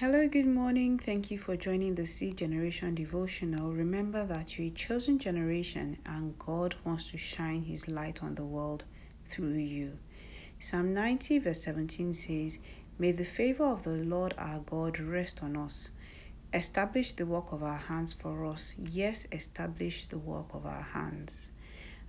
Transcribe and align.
Hello, 0.00 0.28
good 0.28 0.46
morning. 0.46 0.98
Thank 0.98 1.30
you 1.30 1.38
for 1.38 1.56
joining 1.56 1.94
the 1.94 2.04
Seed 2.04 2.36
Generation 2.36 2.94
devotional. 2.94 3.72
Remember 3.72 4.26
that 4.26 4.58
you're 4.58 4.66
a 4.66 4.70
chosen 4.70 5.18
generation 5.18 5.96
and 6.04 6.38
God 6.38 6.74
wants 6.84 7.10
to 7.12 7.16
shine 7.16 7.62
His 7.62 7.88
light 7.88 8.22
on 8.22 8.34
the 8.34 8.44
world 8.44 8.84
through 9.26 9.54
you. 9.54 9.96
Psalm 10.60 10.92
90, 10.92 11.38
verse 11.38 11.62
17 11.62 12.12
says, 12.12 12.58
May 12.98 13.12
the 13.12 13.24
favor 13.24 13.64
of 13.64 13.84
the 13.84 13.92
Lord 13.92 14.34
our 14.36 14.58
God 14.58 15.00
rest 15.00 15.42
on 15.42 15.56
us. 15.56 15.88
Establish 16.52 17.12
the 17.12 17.24
work 17.24 17.50
of 17.50 17.62
our 17.62 17.78
hands 17.78 18.12
for 18.12 18.44
us. 18.44 18.74
Yes, 18.76 19.26
establish 19.32 20.04
the 20.04 20.18
work 20.18 20.52
of 20.52 20.66
our 20.66 20.82
hands. 20.82 21.48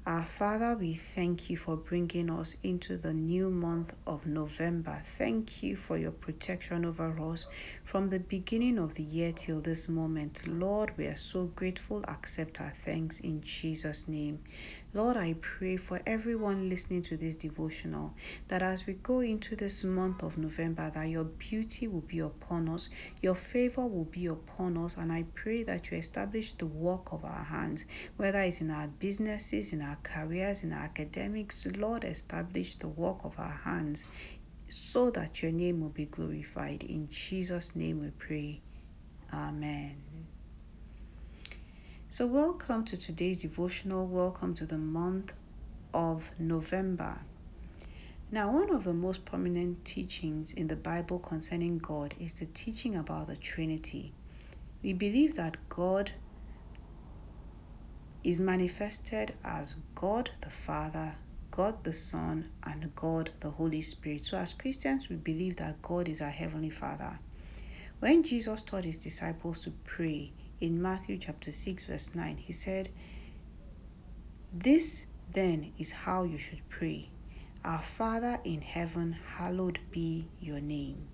Our 0.07 0.23
Father, 0.23 0.77
we 0.79 0.93
thank 0.93 1.49
you 1.49 1.57
for 1.57 1.75
bringing 1.75 2.29
us 2.29 2.55
into 2.63 2.95
the 2.95 3.13
new 3.13 3.49
month 3.49 3.93
of 4.05 4.25
November. 4.25 5.01
Thank 5.17 5.61
you 5.61 5.75
for 5.75 5.97
your 5.97 6.11
protection 6.11 6.85
over 6.85 7.19
us 7.29 7.47
from 7.83 8.09
the 8.09 8.19
beginning 8.19 8.79
of 8.79 8.93
the 8.93 9.03
year 9.03 9.33
till 9.33 9.59
this 9.59 9.89
moment. 9.89 10.47
Lord, 10.47 10.93
we 10.95 11.07
are 11.07 11.17
so 11.17 11.47
grateful. 11.47 12.05
Accept 12.07 12.61
our 12.61 12.71
thanks 12.85 13.19
in 13.19 13.41
Jesus' 13.41 14.07
name. 14.07 14.39
Lord, 14.97 15.15
I 15.15 15.35
pray 15.41 15.77
for 15.77 16.01
everyone 16.07 16.69
listening 16.69 17.03
to 17.03 17.17
this 17.17 17.35
devotional 17.35 18.15
that 18.47 18.63
as 18.63 18.87
we 18.87 18.93
go 18.93 19.19
into 19.19 19.55
this 19.55 19.83
month 19.83 20.23
of 20.23 20.39
November, 20.39 20.91
that 20.95 21.07
your 21.07 21.25
beauty 21.25 21.87
will 21.87 22.01
be 22.01 22.17
upon 22.17 22.67
us, 22.67 22.89
your 23.21 23.35
favor 23.35 23.85
will 23.85 24.05
be 24.05 24.25
upon 24.25 24.75
us, 24.75 24.97
and 24.97 25.11
I 25.11 25.25
pray 25.35 25.61
that 25.61 25.91
you 25.91 25.99
establish 25.99 26.53
the 26.53 26.65
work 26.65 27.13
of 27.13 27.23
our 27.23 27.43
hands, 27.43 27.85
whether 28.15 28.39
it's 28.39 28.59
in 28.59 28.71
our 28.71 28.87
businesses, 28.87 29.71
in 29.71 29.83
our 29.83 29.99
careers, 30.01 30.63
in 30.63 30.73
our 30.73 30.85
academics. 30.85 31.67
Lord, 31.77 32.03
establish 32.03 32.73
the 32.73 32.87
work 32.87 33.19
of 33.23 33.37
our 33.37 33.61
hands 33.65 34.07
so 34.67 35.11
that 35.11 35.43
your 35.43 35.51
name 35.51 35.79
will 35.79 35.89
be 35.89 36.05
glorified. 36.05 36.81
In 36.81 37.07
Jesus' 37.11 37.75
name 37.75 38.01
we 38.01 38.09
pray. 38.17 38.61
Amen. 39.31 40.06
So, 42.17 42.25
welcome 42.25 42.83
to 42.85 42.97
today's 42.97 43.43
devotional. 43.43 44.07
Welcome 44.07 44.55
to 44.55 44.65
the 44.65 44.79
month 44.79 45.33
of 45.93 46.31
November. 46.39 47.19
Now, 48.31 48.51
one 48.51 48.73
of 48.73 48.85
the 48.85 48.93
most 48.93 49.23
prominent 49.23 49.85
teachings 49.85 50.51
in 50.51 50.67
the 50.67 50.75
Bible 50.75 51.19
concerning 51.19 51.77
God 51.77 52.15
is 52.19 52.33
the 52.33 52.47
teaching 52.47 52.95
about 52.95 53.27
the 53.27 53.35
Trinity. 53.35 54.13
We 54.81 54.93
believe 54.93 55.35
that 55.35 55.57
God 55.69 56.13
is 58.23 58.41
manifested 58.41 59.35
as 59.43 59.75
God 59.93 60.31
the 60.41 60.49
Father, 60.49 61.17
God 61.51 61.83
the 61.83 61.93
Son, 61.93 62.49
and 62.63 62.95
God 62.95 63.29
the 63.41 63.51
Holy 63.51 63.83
Spirit. 63.83 64.23
So, 64.23 64.39
as 64.39 64.53
Christians, 64.53 65.07
we 65.07 65.17
believe 65.17 65.57
that 65.57 65.83
God 65.83 66.09
is 66.09 66.23
our 66.23 66.31
Heavenly 66.31 66.71
Father. 66.71 67.19
When 67.99 68.23
Jesus 68.23 68.63
taught 68.63 68.85
his 68.85 68.97
disciples 68.97 69.59
to 69.59 69.71
pray, 69.85 70.31
in 70.59 70.81
Matthew 70.81 71.17
chapter 71.17 71.51
6, 71.51 71.83
verse 71.85 72.09
9, 72.15 72.37
he 72.37 72.53
said, 72.53 72.89
This 74.53 75.05
then 75.31 75.73
is 75.77 75.91
how 75.91 76.23
you 76.23 76.37
should 76.37 76.67
pray 76.69 77.09
Our 77.63 77.81
Father 77.81 78.39
in 78.43 78.61
heaven, 78.61 79.17
hallowed 79.37 79.79
be 79.91 80.27
your 80.39 80.59
name. 80.59 81.07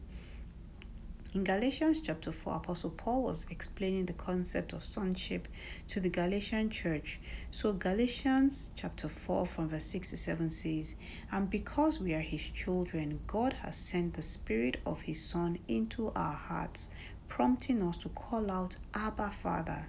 In 1.34 1.44
Galatians 1.44 2.00
chapter 2.00 2.32
4, 2.32 2.58
Apostle 2.58 2.92
Paul 2.92 3.24
was 3.24 3.48
explaining 3.50 4.06
the 4.06 4.14
concept 4.14 4.72
of 4.72 4.84
sonship 4.84 5.48
to 5.88 6.00
the 6.00 6.10
Galatian 6.10 6.70
church. 6.70 7.20
So, 7.50 7.74
Galatians 7.74 8.70
chapter 8.76 9.10
4, 9.10 9.48
from 9.48 9.70
verse 9.70 9.88
6 9.88 10.12
to 10.12 10.18
7 10.18 10.52
says, 10.52 10.94
And 11.32 11.50
because 11.50 12.00
we 12.00 12.14
are 12.14 12.20
his 12.20 12.48
children, 12.50 13.20
God 13.26 13.54
has 13.64 13.76
sent 13.76 14.14
the 14.14 14.22
Spirit 14.22 14.78
of 14.86 15.02
his 15.02 15.26
Son 15.26 15.58
into 15.68 16.12
our 16.16 16.36
hearts, 16.36 16.92
prompting 17.28 17.82
us 17.82 17.98
to 17.98 18.10
call 18.10 18.52
out, 18.52 18.76
Abba, 18.94 19.32
Father. 19.42 19.88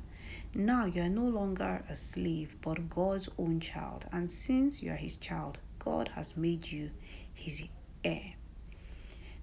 Now 0.54 0.86
you 0.86 1.02
are 1.02 1.08
no 1.08 1.24
longer 1.24 1.84
a 1.88 1.96
slave, 1.96 2.56
but 2.62 2.88
God's 2.88 3.28
own 3.38 3.60
child. 3.60 4.06
And 4.12 4.30
since 4.30 4.82
you 4.82 4.92
are 4.92 4.96
his 4.96 5.16
child, 5.16 5.58
God 5.78 6.08
has 6.14 6.36
made 6.36 6.70
you 6.70 6.90
his 7.32 7.64
heir. 8.04 8.34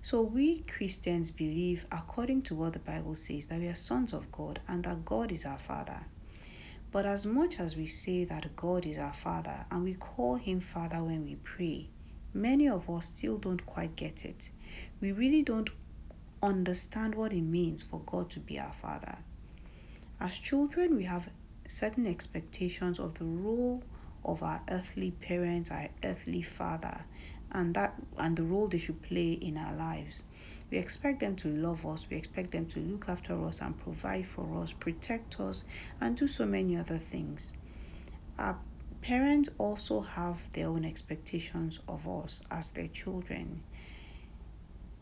So 0.03 0.21
we 0.21 0.61
Christians 0.61 1.29
believe, 1.29 1.85
according 1.91 2.41
to 2.43 2.55
what 2.55 2.73
the 2.73 2.79
Bible 2.79 3.16
says, 3.16 3.45
that 3.47 3.59
we 3.59 3.67
are 3.67 3.75
sons 3.75 4.13
of 4.13 4.31
God 4.31 4.59
and 4.67 4.83
that 4.85 5.05
God 5.05 5.31
is 5.31 5.45
our 5.45 5.59
Father. 5.59 5.99
But 6.91 7.05
as 7.05 7.25
much 7.25 7.59
as 7.59 7.75
we 7.75 7.85
say 7.85 8.23
that 8.25 8.55
God 8.55 8.85
is 8.85 8.97
our 8.97 9.13
Father 9.13 9.66
and 9.69 9.83
we 9.83 9.93
call 9.93 10.35
Him 10.35 10.59
Father 10.59 11.03
when 11.03 11.23
we 11.23 11.35
pray, 11.35 11.89
many 12.33 12.67
of 12.67 12.89
us 12.89 13.07
still 13.07 13.37
don't 13.37 13.66
quite 13.66 13.95
get 13.95 14.25
it. 14.25 14.49
We 14.99 15.11
really 15.11 15.43
don't 15.43 15.69
understand 16.44 17.16
what 17.16 17.34
it 17.34 17.41
means 17.41 17.81
for 17.81 18.00
God 18.06 18.29
to 18.31 18.40
be 18.40 18.59
our 18.59 18.74
Father. 18.74 19.18
As 20.19 20.38
children, 20.38 20.96
we 20.96 21.06
have 21.06 21.29
certain 21.68 22.06
expectations 22.06 23.00
of 23.00 23.18
the 23.18 23.25
role 23.25 23.81
of 24.24 24.44
our 24.44 24.62
earthly 24.69 25.12
parents, 25.12 25.72
our 25.72 25.88
earthly 26.03 26.41
father, 26.41 27.06
and 27.52 27.74
that 27.74 27.96
and 28.18 28.38
the 28.38 28.44
role 28.44 28.68
they 28.68 28.78
should 28.78 29.02
play 29.02 29.31
in 29.34 29.57
our 29.57 29.75
lives. 29.75 30.24
We 30.69 30.78
expect 30.78 31.19
them 31.19 31.35
to 31.38 31.50
love 31.50 31.85
us, 31.85 32.07
we 32.09 32.18
expect 32.18 32.52
them 32.52 32.66
to 32.68 32.79
look 32.79 33.09
after 33.09 33.46
us 33.46 33.62
and 33.62 33.78
provide 33.78 34.28
for 34.28 34.62
us, 34.62 34.72
protect 34.73 35.40
us, 35.40 35.63
and 36.00 36.16
do 36.16 36.28
so 36.28 36.46
many 36.46 36.78
other 36.78 36.97
things. 36.97 37.52
Our 38.38 38.58
parents 39.02 39.50
also 39.58 40.02
have 40.02 40.40
their 40.52 40.68
own 40.68 40.85
expectations 40.85 41.79
of 41.88 42.08
us 42.08 42.41
as 42.52 42.72
their 42.72 42.88
children. 42.88 43.63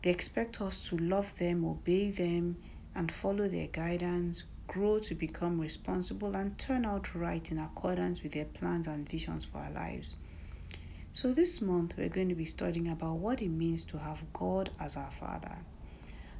They 0.02 0.10
expect 0.10 0.60
us 0.60 0.88
to 0.88 0.96
love 0.96 1.36
them, 1.36 1.64
obey 1.64 2.10
them, 2.10 2.56
and 2.94 3.12
follow 3.12 3.48
their 3.48 3.66
guidance, 3.66 4.44
grow 4.66 4.98
to 5.00 5.14
become 5.14 5.60
responsible, 5.60 6.34
and 6.34 6.58
turn 6.58 6.86
out 6.86 7.14
right 7.14 7.50
in 7.50 7.58
accordance 7.58 8.22
with 8.22 8.32
their 8.32 8.46
plans 8.46 8.86
and 8.86 9.08
visions 9.08 9.44
for 9.44 9.58
our 9.58 9.70
lives. 9.70 10.14
So, 11.12 11.32
this 11.32 11.60
month 11.60 11.94
we're 11.98 12.08
going 12.08 12.28
to 12.30 12.34
be 12.34 12.44
studying 12.44 12.88
about 12.88 13.16
what 13.16 13.42
it 13.42 13.48
means 13.48 13.84
to 13.84 13.98
have 13.98 14.22
God 14.32 14.70
as 14.78 14.96
our 14.96 15.10
Father. 15.10 15.56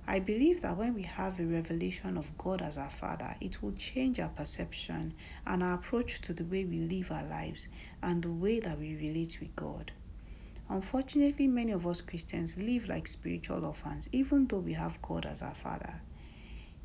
I 0.06 0.18
believe 0.20 0.62
that 0.62 0.76
when 0.76 0.94
we 0.94 1.02
have 1.02 1.38
a 1.38 1.44
revelation 1.44 2.16
of 2.16 2.36
God 2.38 2.62
as 2.62 2.78
our 2.78 2.90
Father, 2.90 3.36
it 3.40 3.62
will 3.62 3.72
change 3.72 4.18
our 4.18 4.28
perception 4.28 5.14
and 5.46 5.62
our 5.62 5.74
approach 5.74 6.20
to 6.22 6.32
the 6.32 6.44
way 6.44 6.64
we 6.64 6.78
live 6.78 7.12
our 7.12 7.24
lives 7.24 7.68
and 8.02 8.22
the 8.22 8.32
way 8.32 8.58
that 8.60 8.78
we 8.78 8.96
relate 8.96 9.38
with 9.38 9.54
God. 9.54 9.92
Unfortunately, 10.70 11.48
many 11.48 11.72
of 11.72 11.84
us 11.84 12.00
Christians 12.00 12.56
live 12.56 12.88
like 12.88 13.08
spiritual 13.08 13.64
orphans, 13.64 14.08
even 14.12 14.46
though 14.46 14.60
we 14.60 14.72
have 14.74 15.02
God 15.02 15.26
as 15.26 15.42
our 15.42 15.54
Father. 15.54 16.00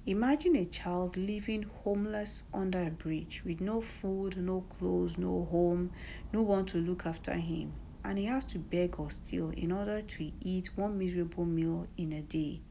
Imagine 0.08 0.56
a 0.56 0.66
child 0.66 1.16
living 1.16 1.68
homeless 1.84 2.44
under 2.52 2.82
a 2.82 2.90
bridge 2.90 3.44
with 3.46 3.62
no 3.62 3.82
food, 3.82 4.38
no 4.38 4.62
clothes, 4.62 5.20
no 5.20 5.48
home, 5.52 5.92
no 6.34 6.42
one 6.42 6.66
to 6.66 6.80
look 6.80 7.06
after 7.06 7.34
him, 7.34 7.74
and 8.04 8.18
he 8.18 8.26
has 8.26 8.44
to 8.46 8.58
beg 8.58 9.00
or 9.00 9.12
steal 9.12 9.52
in 9.52 9.72
order 9.72 10.02
to 10.02 10.32
eat 10.42 10.72
one 10.76 10.98
miserable 10.98 11.46
meal 11.46 11.86
in 11.96 12.12
a 12.14 12.24
day. 12.24 12.62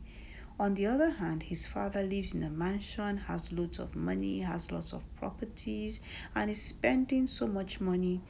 On 0.59 0.75
the 0.75 0.87
other 0.87 1.11
hand, 1.11 1.45
his 1.45 1.65
father 1.65 2.03
lives 2.03 2.35
in 2.35 2.43
a 2.43 2.51
mansion, 2.51 3.19
has 3.19 3.53
loads 3.53 3.79
of 3.79 3.95
money, 3.95 4.41
has 4.41 4.73
lots 4.73 4.93
of 4.93 5.03
properties, 5.15 6.01
and 6.35 6.51
is 6.51 6.61
spending 6.61 7.29
so 7.29 7.47
much 7.47 7.81
money 7.81 8.21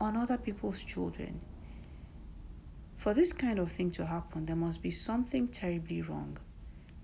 on 0.00 0.16
other 0.16 0.36
people's 0.36 0.84
children. 0.84 1.40
For 3.02 3.14
this 3.14 3.32
kind 3.32 3.58
of 3.58 3.72
thing 3.72 3.90
to 3.92 4.06
happen, 4.06 4.46
there 4.46 4.54
must 4.54 4.80
be 4.80 4.92
something 4.92 5.48
terribly 5.48 6.02
wrong. 6.02 6.38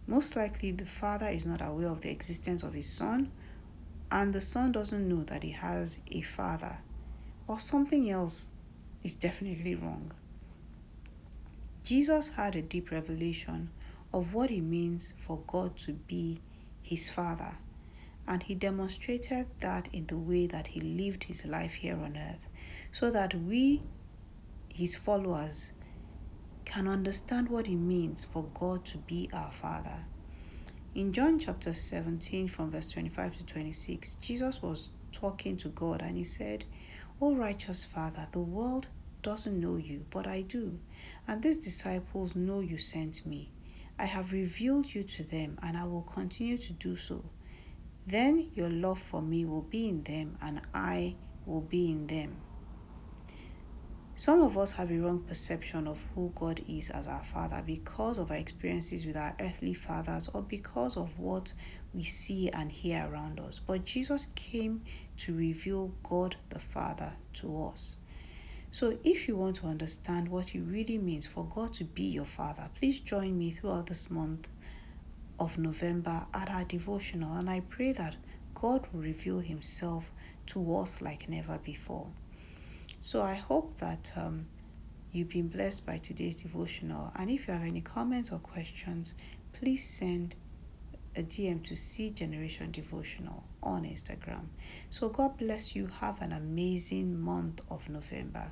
Most 0.07 0.37
likely, 0.37 0.71
the 0.71 0.87
father 0.87 1.27
is 1.27 1.45
not 1.45 1.61
aware 1.61 1.89
of 1.89 2.03
the 2.03 2.09
existence 2.09 2.63
of 2.63 2.73
his 2.73 2.89
son, 2.89 3.33
and 4.09 4.33
the 4.33 4.41
son 4.41 4.71
doesn't 4.71 5.09
know 5.09 5.25
that 5.25 5.43
he 5.43 5.51
has 5.51 5.99
a 6.13 6.21
father, 6.21 6.79
or 7.49 7.59
something 7.59 8.13
else 8.13 8.51
is 9.03 9.17
definitely 9.17 9.75
wrong. 9.75 10.13
Jesus 11.83 12.29
had 12.29 12.55
a 12.55 12.63
deep 12.63 12.93
revelation 12.93 13.71
of 14.15 14.33
what 14.35 14.53
it 14.53 14.61
means 14.61 15.15
for 15.27 15.41
God 15.49 15.77
to 15.79 15.95
be 15.95 16.39
his 16.81 17.11
father, 17.11 17.57
and 18.25 18.45
he 18.45 18.55
demonstrated 18.55 19.47
that 19.59 19.89
in 19.93 20.07
the 20.07 20.17
way 20.17 20.47
that 20.47 20.69
he 20.69 20.81
lived 20.81 21.25
his 21.25 21.45
life 21.45 21.73
here 21.73 21.97
on 21.97 22.17
earth, 22.17 22.47
so 22.93 23.11
that 23.11 23.35
we, 23.35 23.83
his 24.73 24.95
followers, 24.95 25.73
can 26.69 26.87
understand 26.87 27.49
what 27.49 27.67
it 27.67 27.77
means 27.77 28.25
for 28.25 28.45
God 28.53 28.85
to 28.85 28.99
be 28.99 29.31
our 29.33 29.51
Father. 29.51 30.05
In 30.95 31.15
John 31.15 31.39
chapter 31.39 31.73
17, 31.73 32.47
from 32.49 32.71
verse 32.71 32.89
25 32.89 33.39
to 33.39 33.45
26, 33.45 34.17
Jesus 34.17 34.61
was 34.61 34.91
talking 35.11 35.57
to 35.57 35.69
God 35.71 36.03
and 36.03 36.17
he 36.17 36.25
said, 36.25 36.65
O 37.23 37.35
righteous 37.35 37.85
Father, 37.85 38.29
the 38.33 38.41
world 38.41 38.89
doesn't 39.23 39.59
know 39.59 39.77
you, 39.77 40.05
but 40.11 40.27
I 40.27 40.43
do, 40.43 40.79
and 41.27 41.43
these 41.43 41.59
disciples 41.59 42.37
know 42.37 42.61
you 42.61 42.77
sent 42.77 43.25
me. 43.25 43.51
I 43.99 44.05
have 44.05 44.33
revealed 44.33 44.95
you 44.95 45.03
to 45.03 45.25
them, 45.25 45.59
and 45.63 45.77
I 45.77 45.85
will 45.85 46.03
continue 46.03 46.59
to 46.59 46.73
do 46.75 46.97
so. 46.97 47.25
Then 48.07 48.51
your 48.55 48.71
love 48.71 49.01
for 49.01 49.21
me 49.21 49.45
will 49.45 49.63
be 49.63 49.89
in 49.89 50.05
them, 50.05 50.39
and 50.41 50.61
I 50.73 51.17
will 51.47 51.63
be 51.63 51.91
in 51.91 52.07
them 52.07 52.43
Some 54.21 54.43
of 54.43 54.59
us 54.59 54.73
have 54.73 54.91
a 54.91 54.99
wrong 54.99 55.21
perception 55.21 55.87
of 55.87 56.05
who 56.13 56.33
God 56.35 56.61
is 56.69 56.91
as 56.91 57.07
our 57.07 57.23
Father 57.23 57.63
because 57.65 58.19
of 58.19 58.33
our 58.33 58.37
experiences 58.37 59.07
with 59.07 59.17
our 59.17 59.37
earthly 59.39 59.75
fathers 59.75 60.29
or 60.35 60.43
because 60.43 60.97
of 60.97 61.17
what 61.21 61.53
we 61.95 62.03
see 62.03 62.51
and 62.51 62.73
hear 62.73 63.09
around 63.09 63.39
us. 63.39 63.61
But 63.65 63.85
Jesus 63.85 64.27
came 64.35 64.83
to 65.19 65.37
reveal 65.37 65.93
God 66.03 66.35
the 66.51 66.59
Father 66.59 67.13
to 67.35 67.67
us. 67.67 67.99
So, 68.73 68.99
if 69.05 69.29
you 69.29 69.37
want 69.37 69.55
to 69.59 69.69
understand 69.69 70.27
what 70.27 70.53
it 70.53 70.63
really 70.63 70.99
means 70.99 71.29
for 71.29 71.45
God 71.45 71.73
to 71.75 71.85
be 71.85 72.03
your 72.03 72.27
Father, 72.27 72.69
please 72.77 72.99
join 72.99 73.39
me 73.39 73.53
throughout 73.53 73.87
this 73.87 74.11
month 74.11 74.49
of 75.39 75.59
November 75.59 76.27
at 76.35 76.51
our 76.51 76.65
devotional, 76.65 77.37
and 77.37 77.49
I 77.49 77.61
pray 77.61 77.93
that 77.93 78.17
God 78.57 78.85
will 78.93 79.01
reveal 79.01 79.39
Himself 79.39 80.11
to 80.47 80.77
us 80.77 81.01
like 81.01 81.29
never 81.29 81.59
before. 81.59 82.09
So 83.01 83.23
I 83.23 83.35
hope 83.35 83.79
that 83.79 84.13
um, 84.17 84.47
you've 85.13 85.29
been 85.29 85.49
blessed 85.49 85.87
by 85.87 85.99
today's 85.99 86.37
devotional. 86.37 87.13
And 87.17 87.31
if 87.31 87.47
you 87.47 87.55
have 87.55 87.63
any 87.63 87.81
comments 87.81 88.33
or 88.33 88.39
questions, 88.39 89.15
please 89.53 89.89
send 89.89 90.35
a 91.17 91.23
DM 91.23 91.65
to 91.65 91.77
Seed 91.77 92.17
Generation 92.17 92.71
Devotional 92.71 93.45
on 93.63 93.85
Instagram. 93.85 94.47
So 94.91 95.09
God 95.09 95.39
bless 95.39 95.75
you. 95.75 95.87
Have 96.01 96.21
an 96.23 96.33
amazing 96.33 97.21
month 97.21 97.61
of 97.71 97.89
November. 97.89 98.51